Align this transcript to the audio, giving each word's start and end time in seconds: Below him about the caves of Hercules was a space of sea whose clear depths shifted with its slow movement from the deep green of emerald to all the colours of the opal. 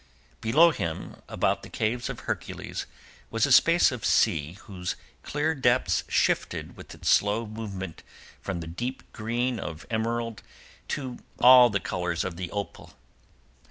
Below 0.41 0.71
him 0.71 1.21
about 1.29 1.61
the 1.61 1.69
caves 1.69 2.09
of 2.09 2.21
Hercules 2.21 2.87
was 3.29 3.45
a 3.45 3.51
space 3.51 3.91
of 3.91 4.03
sea 4.03 4.53
whose 4.63 4.95
clear 5.21 5.53
depths 5.53 6.03
shifted 6.07 6.75
with 6.75 6.95
its 6.95 7.07
slow 7.07 7.45
movement 7.45 8.01
from 8.41 8.61
the 8.61 8.65
deep 8.67 9.03
green 9.13 9.59
of 9.59 9.85
emerald 9.91 10.41
to 10.87 11.19
all 11.37 11.69
the 11.69 11.79
colours 11.79 12.23
of 12.23 12.35
the 12.35 12.49
opal. 12.49 12.95